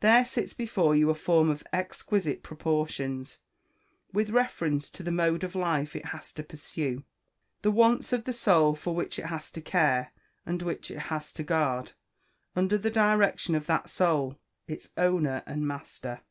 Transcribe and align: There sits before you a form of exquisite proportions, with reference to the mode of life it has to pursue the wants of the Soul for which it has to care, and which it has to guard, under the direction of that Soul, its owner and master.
There 0.00 0.24
sits 0.24 0.54
before 0.54 0.96
you 0.96 1.08
a 1.08 1.14
form 1.14 1.48
of 1.48 1.62
exquisite 1.72 2.42
proportions, 2.42 3.38
with 4.12 4.30
reference 4.30 4.90
to 4.90 5.04
the 5.04 5.12
mode 5.12 5.44
of 5.44 5.54
life 5.54 5.94
it 5.94 6.06
has 6.06 6.32
to 6.32 6.42
pursue 6.42 7.04
the 7.62 7.70
wants 7.70 8.12
of 8.12 8.24
the 8.24 8.32
Soul 8.32 8.74
for 8.74 8.92
which 8.92 9.20
it 9.20 9.26
has 9.26 9.52
to 9.52 9.60
care, 9.60 10.10
and 10.44 10.62
which 10.62 10.90
it 10.90 10.98
has 11.14 11.32
to 11.34 11.44
guard, 11.44 11.92
under 12.56 12.76
the 12.76 12.90
direction 12.90 13.54
of 13.54 13.66
that 13.66 13.88
Soul, 13.88 14.36
its 14.66 14.90
owner 14.96 15.44
and 15.46 15.64
master. 15.64 16.22